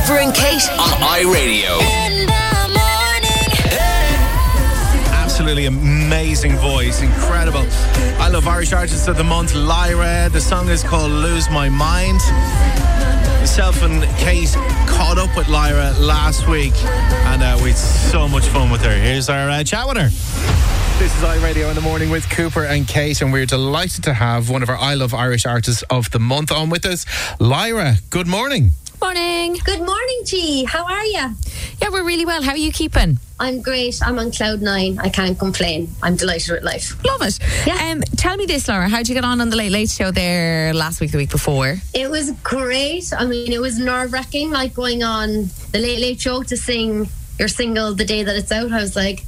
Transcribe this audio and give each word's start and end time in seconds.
Cooper 0.00 0.18
and 0.20 0.32
Kayte 0.32 0.70
on 0.78 0.96
iRadio. 1.18 1.78
Absolutely 5.12 5.66
amazing 5.66 6.56
voice, 6.56 7.02
incredible. 7.02 7.66
I 8.18 8.28
love 8.28 8.46
Irish 8.48 8.72
artists 8.72 9.08
of 9.08 9.16
the 9.18 9.24
month, 9.24 9.54
Lyra. 9.54 10.30
The 10.30 10.40
song 10.40 10.68
is 10.68 10.82
called 10.82 11.10
Lose 11.10 11.50
My 11.50 11.68
Mind. 11.68 12.20
Myself 13.40 13.82
and 13.82 14.02
Kayte 14.20 14.54
caught 14.88 15.18
up 15.18 15.36
with 15.36 15.48
Lyra 15.48 15.92
last 15.98 16.48
week, 16.48 16.74
and 16.84 17.42
uh, 17.42 17.58
we 17.62 17.70
had 17.70 17.78
so 17.78 18.26
much 18.26 18.46
fun 18.46 18.70
with 18.70 18.80
her. 18.82 18.92
Here's 18.92 19.28
our 19.28 19.50
uh, 19.50 19.64
chat 19.64 19.86
with 19.86 19.98
her. 19.98 20.08
This 20.98 21.14
is 21.16 21.22
iRadio 21.22 21.68
in 21.68 21.74
the 21.74 21.82
morning 21.82 22.10
with 22.10 22.28
Cooper 22.30 22.64
and 22.64 22.86
Kayte, 22.86 23.20
and 23.20 23.32
we're 23.32 23.46
delighted 23.46 24.04
to 24.04 24.14
have 24.14 24.48
one 24.48 24.62
of 24.62 24.70
our 24.70 24.78
I 24.78 24.94
Love 24.94 25.12
Irish 25.12 25.44
artists 25.44 25.82
of 25.90 26.10
the 26.10 26.20
month 26.20 26.52
on 26.52 26.70
with 26.70 26.86
us, 26.86 27.04
Lyra. 27.38 27.96
Good 28.08 28.26
morning. 28.26 28.70
Morning. 29.02 29.56
Good 29.64 29.78
morning, 29.80 30.20
G. 30.26 30.64
How 30.64 30.84
are 30.84 31.04
you? 31.04 31.34
Yeah, 31.80 31.88
we're 31.90 32.04
really 32.04 32.26
well. 32.26 32.42
How 32.42 32.50
are 32.52 32.56
you 32.56 32.70
keeping? 32.70 33.18
I'm 33.38 33.62
great. 33.62 33.98
I'm 34.02 34.18
on 34.18 34.30
cloud 34.30 34.60
nine. 34.60 34.98
I 34.98 35.08
can't 35.08 35.38
complain. 35.38 35.88
I'm 36.02 36.16
delighted 36.16 36.50
with 36.52 36.62
life. 36.62 37.02
Love 37.04 37.22
it. 37.22 37.38
Yeah. 37.66 37.92
Um, 37.92 38.02
tell 38.16 38.36
me 38.36 38.44
this, 38.44 38.68
Laura. 38.68 38.88
How'd 38.88 39.08
you 39.08 39.14
get 39.14 39.24
on 39.24 39.40
on 39.40 39.48
the 39.48 39.56
Late 39.56 39.72
Late 39.72 39.88
Show 39.88 40.10
there 40.10 40.74
last 40.74 41.00
week, 41.00 41.12
the 41.12 41.16
week 41.16 41.30
before? 41.30 41.76
It 41.94 42.10
was 42.10 42.32
great. 42.42 43.10
I 43.16 43.24
mean, 43.24 43.52
it 43.52 43.60
was 43.60 43.78
nerve 43.78 44.12
wracking, 44.12 44.50
like 44.50 44.74
going 44.74 45.02
on 45.02 45.48
the 45.72 45.78
Late 45.78 46.00
Late 46.00 46.20
Show 46.20 46.42
to 46.42 46.56
sing 46.56 47.08
your 47.38 47.48
single 47.48 47.94
the 47.94 48.04
day 48.04 48.22
that 48.22 48.36
it's 48.36 48.52
out. 48.52 48.70
I 48.70 48.82
was 48.82 48.96
like, 48.96 49.24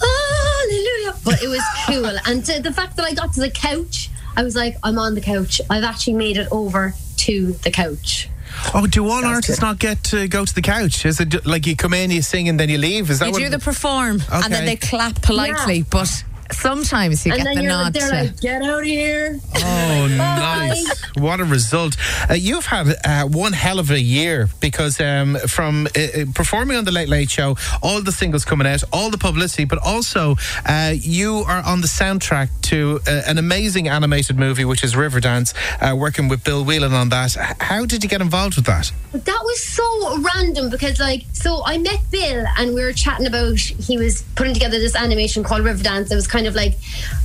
hallelujah. 0.00 1.14
But 1.24 1.42
it 1.42 1.48
was 1.48 1.62
cool. 1.86 2.06
and 2.26 2.44
to, 2.46 2.62
the 2.62 2.72
fact 2.72 2.96
that 2.96 3.04
I 3.04 3.14
got 3.14 3.32
to 3.32 3.40
the 3.40 3.50
couch, 3.50 4.10
I 4.36 4.44
was 4.44 4.54
like, 4.54 4.76
I'm 4.84 4.96
on 4.96 5.16
the 5.16 5.20
couch. 5.20 5.60
I've 5.68 5.84
actually 5.84 6.14
made 6.14 6.36
it 6.36 6.46
over 6.52 6.94
to 7.18 7.52
the 7.64 7.72
couch. 7.72 8.28
Oh, 8.74 8.86
do 8.86 9.08
all 9.08 9.24
artists 9.24 9.60
not 9.60 9.78
get 9.78 10.02
to 10.04 10.28
go 10.28 10.44
to 10.44 10.54
the 10.54 10.62
couch? 10.62 11.04
Is 11.06 11.20
it 11.20 11.46
like 11.46 11.66
you 11.66 11.76
come 11.76 11.94
in, 11.94 12.10
you 12.10 12.22
sing, 12.22 12.48
and 12.48 12.58
then 12.58 12.68
you 12.68 12.78
leave? 12.78 13.10
Is 13.10 13.18
that 13.20 13.26
You 13.26 13.32
what 13.32 13.38
do 13.40 13.48
the 13.48 13.58
perform 13.58 14.22
and 14.30 14.52
then 14.52 14.64
they 14.66 14.76
clap 14.76 15.20
politely, 15.22 15.78
Yeah. 15.78 15.84
but 15.90 16.24
sometimes 16.52 17.24
you 17.26 17.32
And 17.32 17.38
get 17.38 17.44
then 17.44 17.56
the 17.56 17.62
you're 17.62 17.70
nod. 17.72 17.92
they're 17.92 18.08
to- 18.10 18.16
like, 18.16 18.40
get 18.40 18.62
out 18.62 18.80
of 18.80 18.84
here. 18.84 19.38
Oh, 19.56 20.06
nice. 20.16 21.02
What 21.16 21.40
a 21.40 21.44
result. 21.44 21.96
Uh, 22.30 22.34
you've 22.34 22.66
had 22.66 22.94
uh, 23.04 23.24
one 23.26 23.52
hell 23.52 23.78
of 23.78 23.90
a 23.90 24.00
year 24.00 24.48
because 24.60 25.00
um, 25.00 25.36
from 25.46 25.86
uh, 25.86 26.00
uh, 26.00 26.24
performing 26.34 26.76
on 26.76 26.84
The 26.84 26.92
Late 26.92 27.08
Late 27.08 27.30
Show, 27.30 27.56
all 27.82 28.00
the 28.02 28.12
singles 28.12 28.44
coming 28.44 28.66
out, 28.66 28.82
all 28.92 29.10
the 29.10 29.18
publicity, 29.18 29.64
but 29.64 29.78
also 29.84 30.36
uh, 30.66 30.92
you 30.94 31.44
are 31.46 31.62
on 31.64 31.80
the 31.80 31.88
soundtrack 31.88 32.48
to 32.62 33.00
uh, 33.06 33.22
an 33.26 33.38
amazing 33.38 33.88
animated 33.88 34.38
movie, 34.38 34.64
which 34.64 34.84
is 34.84 34.94
Riverdance, 34.94 35.54
uh, 35.80 35.94
working 35.96 36.28
with 36.28 36.44
Bill 36.44 36.64
Whelan 36.64 36.92
on 36.92 37.08
that. 37.10 37.34
How 37.60 37.84
did 37.86 38.02
you 38.02 38.08
get 38.08 38.20
involved 38.20 38.56
with 38.56 38.66
that? 38.66 38.92
That 39.12 39.40
was 39.42 39.62
so 39.62 40.18
random 40.34 40.70
because, 40.70 41.00
like, 41.00 41.24
so 41.32 41.62
I 41.64 41.78
met 41.78 41.98
Bill 42.10 42.44
and 42.58 42.74
we 42.74 42.82
were 42.82 42.92
chatting 42.92 43.26
about 43.26 43.58
he 43.58 43.96
was 43.96 44.22
putting 44.34 44.54
together 44.54 44.78
this 44.78 44.94
animation 44.94 45.42
called 45.42 45.62
Riverdance. 45.62 46.10
It 46.12 46.14
was 46.14 46.26
kind 46.28 46.37
of 46.46 46.54
like, 46.54 46.74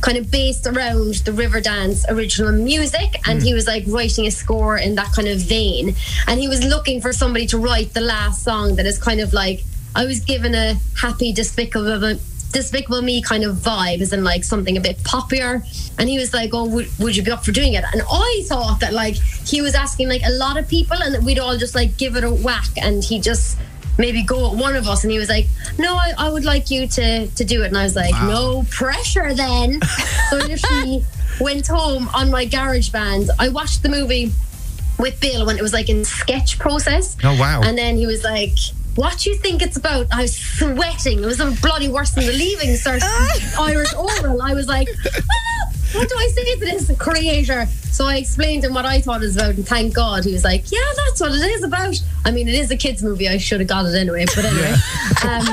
kind 0.00 0.16
of 0.16 0.30
based 0.30 0.66
around 0.66 1.14
the 1.24 1.32
Riverdance 1.32 2.04
original 2.08 2.52
music, 2.52 3.16
and 3.28 3.42
he 3.42 3.50
hmm. 3.50 3.56
was 3.56 3.66
like 3.66 3.84
writing 3.86 4.26
a 4.26 4.30
score 4.30 4.78
in 4.78 4.94
that 4.94 5.12
kind 5.12 5.28
of 5.28 5.38
vein. 5.38 5.94
And 6.26 6.40
he 6.40 6.48
was 6.48 6.64
looking 6.64 7.00
for 7.00 7.12
somebody 7.12 7.46
to 7.48 7.58
write 7.58 7.94
the 7.94 8.00
last 8.00 8.42
song 8.42 8.76
that 8.76 8.86
is 8.86 8.98
kind 8.98 9.20
of 9.20 9.32
like 9.32 9.62
I 9.94 10.04
was 10.04 10.20
given 10.20 10.54
a 10.54 10.76
happy, 10.96 11.32
despicable. 11.32 12.18
Despicable 12.52 13.00
Me 13.00 13.22
kind 13.22 13.44
of 13.44 13.54
vibe, 13.56 14.00
as 14.00 14.12
in 14.12 14.24
like 14.24 14.42
something 14.42 14.76
a 14.76 14.80
bit 14.80 14.98
poppier. 15.04 15.62
And 15.98 16.08
he 16.08 16.18
was 16.18 16.34
like, 16.34 16.50
"Oh, 16.52 16.68
would, 16.68 16.88
would 16.98 17.14
you 17.14 17.22
be 17.22 17.30
up 17.30 17.44
for 17.44 17.52
doing 17.52 17.74
it?" 17.74 17.84
And 17.92 18.02
I 18.10 18.42
thought 18.48 18.80
that 18.80 18.92
like 18.92 19.14
he 19.14 19.62
was 19.62 19.76
asking 19.76 20.08
like 20.08 20.22
a 20.24 20.32
lot 20.32 20.58
of 20.58 20.66
people, 20.66 20.96
and 21.00 21.14
that 21.14 21.22
we'd 21.22 21.38
all 21.38 21.56
just 21.56 21.76
like 21.76 21.96
give 21.96 22.16
it 22.16 22.24
a 22.24 22.30
whack, 22.30 22.70
and 22.76 23.04
he 23.04 23.20
just 23.20 23.56
maybe 24.00 24.22
go 24.22 24.50
at 24.50 24.56
one 24.56 24.74
of 24.74 24.88
us. 24.88 25.04
And 25.04 25.12
he 25.12 25.18
was 25.18 25.28
like, 25.28 25.46
"No, 25.78 25.94
I, 25.94 26.12
I 26.18 26.30
would 26.30 26.44
like 26.44 26.70
you 26.70 26.88
to 26.88 27.26
to 27.28 27.44
do 27.44 27.62
it." 27.62 27.66
And 27.66 27.78
I 27.78 27.84
was 27.84 27.94
like, 27.94 28.14
"No 28.22 28.64
pressure, 28.70 29.34
then." 29.34 29.80
so 30.30 30.38
I 30.38 30.46
literally 30.46 31.04
went 31.40 31.66
home 31.66 32.08
on 32.14 32.30
my 32.30 32.46
GarageBand. 32.46 33.28
I 33.38 33.48
watched 33.48 33.82
the 33.82 33.88
movie 33.88 34.32
with 34.98 35.20
Bill 35.20 35.46
when 35.46 35.56
it 35.56 35.62
was 35.62 35.72
like 35.72 35.88
in 35.88 36.04
sketch 36.04 36.58
process. 36.58 37.16
Oh, 37.24 37.38
wow. 37.38 37.62
And 37.62 37.76
then 37.76 37.96
he 37.96 38.06
was 38.06 38.22
like, 38.22 38.52
What 38.96 39.18
do 39.18 39.30
you 39.30 39.36
think 39.36 39.62
it's 39.62 39.76
about? 39.76 40.06
I 40.12 40.22
was 40.22 40.36
sweating. 40.36 41.22
It 41.22 41.26
was 41.26 41.38
bloody 41.60 41.88
worse 41.88 42.10
than 42.10 42.26
the 42.26 42.32
leaving 42.32 42.70
cert 42.70 43.02
Irish 43.58 43.94
oral. 43.94 44.42
I 44.42 44.54
was 44.54 44.66
like, 44.66 44.88
"Ah, 45.06 45.59
what 45.92 46.08
do 46.08 46.14
I 46.16 46.28
say 46.34 46.54
to 46.54 46.60
this 46.60 46.90
creator? 46.98 47.66
So 47.90 48.06
I 48.06 48.16
explained 48.16 48.64
him 48.64 48.72
what 48.74 48.86
I 48.86 49.00
thought 49.00 49.22
it 49.22 49.26
was 49.26 49.36
about, 49.36 49.56
and 49.56 49.66
thank 49.66 49.94
God 49.94 50.24
he 50.24 50.32
was 50.32 50.44
like, 50.44 50.70
Yeah, 50.70 50.78
that's 51.06 51.20
what 51.20 51.32
it 51.32 51.44
is 51.44 51.64
about. 51.64 51.94
I 52.24 52.30
mean, 52.30 52.48
it 52.48 52.54
is 52.54 52.70
a 52.70 52.76
kids' 52.76 53.02
movie. 53.02 53.28
I 53.28 53.38
should 53.38 53.60
have 53.60 53.68
got 53.68 53.86
it 53.86 53.94
anyway, 53.94 54.24
but 54.26 54.44
anyway. 54.44 54.74
Um, 55.22 55.44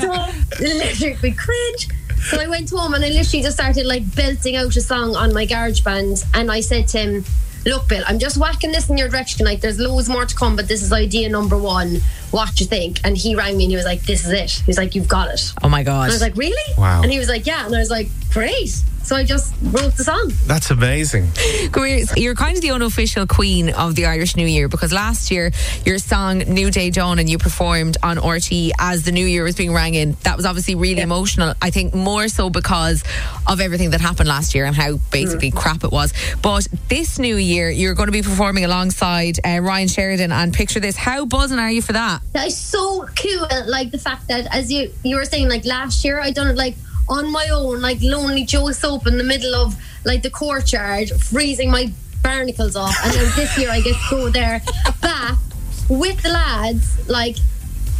so 0.00 0.26
literally 0.60 1.32
cringe. 1.32 1.88
So 2.30 2.40
I 2.40 2.48
went 2.48 2.68
home 2.70 2.94
and 2.94 3.04
I 3.04 3.10
literally 3.10 3.44
just 3.44 3.56
started 3.56 3.86
like 3.86 4.02
belting 4.16 4.56
out 4.56 4.74
a 4.74 4.80
song 4.80 5.14
on 5.14 5.32
my 5.32 5.46
GarageBand, 5.46 6.24
and 6.34 6.50
I 6.50 6.60
said 6.60 6.88
to 6.88 6.98
him, 6.98 7.24
Look, 7.64 7.88
Bill, 7.88 8.02
I'm 8.06 8.18
just 8.18 8.38
whacking 8.38 8.72
this 8.72 8.88
in 8.88 8.96
your 8.96 9.08
direction. 9.08 9.44
Like, 9.44 9.60
there's 9.60 9.78
loads 9.78 10.08
more 10.08 10.24
to 10.24 10.34
come, 10.34 10.56
but 10.56 10.68
this 10.68 10.80
is 10.82 10.92
idea 10.92 11.28
number 11.28 11.58
one. 11.58 11.98
What 12.30 12.54
do 12.54 12.64
you 12.64 12.68
think? 12.68 13.00
And 13.04 13.16
he 13.16 13.34
rang 13.34 13.56
me 13.56 13.64
and 13.64 13.70
he 13.70 13.76
was 13.76 13.84
like, 13.84 14.02
This 14.02 14.24
is 14.24 14.30
it. 14.32 14.50
He 14.50 14.64
was 14.66 14.78
like, 14.78 14.94
You've 14.94 15.08
got 15.08 15.28
it. 15.28 15.52
oh 15.62 15.68
my 15.68 15.82
God. 15.82 16.04
And 16.04 16.12
I 16.12 16.14
was 16.14 16.22
like, 16.22 16.36
Really? 16.36 16.74
Wow. 16.76 17.02
And 17.02 17.10
he 17.12 17.18
was 17.18 17.28
like, 17.28 17.46
Yeah. 17.46 17.66
And 17.66 17.74
I 17.74 17.78
was 17.78 17.90
like, 17.90 18.08
Great. 18.38 18.68
So 19.02 19.16
I 19.16 19.24
just 19.24 19.52
wrote 19.62 19.96
the 19.96 20.04
song. 20.04 20.30
That's 20.46 20.70
amazing. 20.70 21.32
Career- 21.72 22.04
You're 22.14 22.34
kind 22.36 22.56
of 22.56 22.62
the 22.62 22.70
unofficial 22.72 23.26
queen 23.26 23.70
of 23.70 23.96
the 23.96 24.04
Irish 24.06 24.36
New 24.36 24.46
Year 24.46 24.68
because 24.68 24.92
last 24.92 25.30
year 25.32 25.50
your 25.84 25.98
song 25.98 26.38
New 26.40 26.70
Day 26.70 26.90
Dawn 26.90 27.18
and 27.18 27.28
you 27.28 27.38
performed 27.38 27.96
on 28.02 28.18
RTÉ 28.18 28.70
as 28.78 29.04
the 29.04 29.10
New 29.10 29.24
Year 29.26 29.42
was 29.44 29.56
being 29.56 29.72
rang 29.72 29.94
in. 29.94 30.16
That 30.24 30.36
was 30.36 30.44
obviously 30.46 30.74
really 30.76 31.00
emotional. 31.00 31.54
I 31.60 31.70
think 31.70 31.94
more 31.94 32.28
so 32.28 32.48
because 32.50 33.02
of 33.48 33.60
everything 33.60 33.90
that 33.90 34.00
happened 34.02 34.28
last 34.28 34.54
year 34.54 34.66
and 34.66 34.76
how 34.76 34.98
basically 35.10 35.50
crap 35.50 35.82
it 35.82 35.90
was. 35.90 36.12
But 36.42 36.68
this 36.88 37.18
New 37.18 37.36
Year 37.36 37.70
you're 37.70 37.94
going 37.94 38.08
to 38.08 38.12
be 38.12 38.22
performing 38.22 38.64
alongside 38.66 39.40
uh, 39.44 39.58
Ryan 39.60 39.88
Sheridan 39.88 40.30
and 40.30 40.52
picture 40.54 40.80
this. 40.80 40.96
How 40.96 41.24
buzzing 41.24 41.58
are 41.58 41.70
you 41.70 41.82
for 41.82 41.94
that? 41.94 42.20
That 42.34 42.46
is 42.48 42.56
so 42.58 43.08
cool. 43.16 43.48
Like 43.66 43.90
the 43.90 43.98
fact 43.98 44.28
that, 44.28 44.54
as 44.54 44.70
you 44.70 44.92
you 45.02 45.16
were 45.16 45.24
saying, 45.24 45.48
like 45.48 45.64
last 45.64 46.04
year 46.04 46.20
I 46.20 46.30
done 46.30 46.46
it 46.48 46.56
like 46.56 46.76
on 47.08 47.30
my 47.30 47.48
own, 47.52 47.80
like 47.80 47.98
lonely 48.02 48.44
Joe 48.44 48.70
Soap 48.72 49.06
in 49.06 49.18
the 49.18 49.24
middle 49.24 49.54
of 49.54 49.76
like 50.04 50.22
the 50.22 50.30
courtyard, 50.30 51.10
freezing 51.10 51.70
my 51.70 51.92
barnacles 52.22 52.76
off, 52.76 52.96
and 53.04 53.12
then 53.12 53.32
this 53.36 53.56
year 53.58 53.70
I 53.70 53.80
get 53.80 53.94
to 53.94 54.10
go 54.10 54.28
there 54.28 54.60
back 55.00 55.38
with 55.88 56.22
the 56.22 56.30
lads, 56.30 57.08
like. 57.08 57.36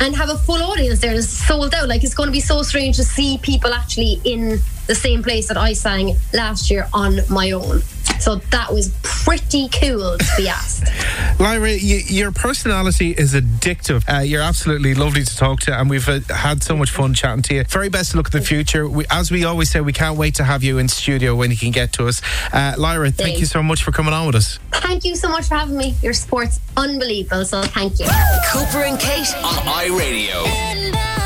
And 0.00 0.16
have 0.16 0.30
a 0.30 0.36
full 0.36 0.60
audience 0.60 0.98
there. 0.98 1.14
It's 1.14 1.28
sold 1.28 1.74
out. 1.74 1.88
Like 1.88 2.02
it's 2.02 2.14
going 2.14 2.26
to 2.26 2.32
be 2.32 2.40
so 2.40 2.62
strange 2.62 2.96
to 2.96 3.04
see 3.04 3.38
people 3.38 3.72
actually 3.72 4.20
in 4.24 4.58
the 4.88 4.96
same 4.96 5.22
place 5.22 5.46
that 5.46 5.56
I 5.56 5.74
sang 5.74 6.16
last 6.34 6.72
year 6.72 6.88
on 6.92 7.20
my 7.28 7.52
own. 7.52 7.82
So 8.22 8.36
that 8.36 8.72
was 8.72 8.94
pretty 9.02 9.68
cool 9.68 10.16
to 10.16 10.32
be 10.36 10.46
asked. 10.48 10.84
Lyra, 11.40 11.72
y 11.72 12.02
your 12.06 12.30
personality 12.30 13.10
is 13.10 13.34
addictive. 13.34 14.04
Uh, 14.08 14.20
you're 14.20 14.40
absolutely 14.42 14.94
lovely 14.94 15.24
to 15.24 15.36
talk 15.36 15.58
to, 15.62 15.76
and 15.76 15.90
we've 15.90 16.08
uh, 16.08 16.20
had 16.32 16.62
so 16.62 16.76
much 16.76 16.92
fun 16.92 17.14
chatting 17.14 17.42
to 17.42 17.54
you. 17.54 17.64
Very 17.64 17.88
best 17.88 18.10
of 18.10 18.18
luck 18.18 18.32
in 18.32 18.38
the 18.38 18.46
future. 18.46 18.88
We, 18.88 19.06
as 19.10 19.32
we 19.32 19.44
always 19.44 19.72
say, 19.72 19.80
we 19.80 19.92
can't 19.92 20.16
wait 20.16 20.36
to 20.36 20.44
have 20.44 20.62
you 20.62 20.78
in 20.78 20.86
studio 20.86 21.34
when 21.34 21.50
you 21.50 21.56
can 21.56 21.72
get 21.72 21.92
to 21.94 22.06
us. 22.06 22.22
Uh, 22.52 22.74
Lyra, 22.78 23.10
thank 23.10 23.16
Thanks. 23.16 23.40
you 23.40 23.46
so 23.46 23.60
much 23.60 23.82
for 23.82 23.90
coming 23.90 24.14
on 24.14 24.26
with 24.26 24.36
us. 24.36 24.60
Thank 24.70 25.04
you 25.04 25.16
so 25.16 25.28
much 25.28 25.48
for 25.48 25.56
having 25.56 25.76
me. 25.76 25.96
Your 26.00 26.14
sport's 26.14 26.60
unbelievable, 26.76 27.44
so 27.44 27.62
thank 27.62 27.98
you. 27.98 28.06
Cooper 28.52 28.84
and 28.84 29.00
Kayte 29.00 29.34
on 29.42 29.54
iRadio. 29.82 31.21